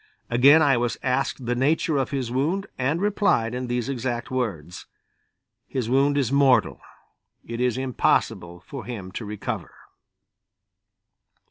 [0.31, 4.87] Again I was asked the nature of his wound and replied in these exact words:
[5.67, 6.81] "His wound is mortal;
[7.45, 9.75] it is impossible for him to recover."